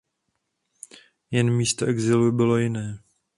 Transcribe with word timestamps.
Jen 1.31 1.57
místo 1.57 1.85
exilu 1.85 2.31
bylo 2.31 2.57
jiné. 2.57 3.03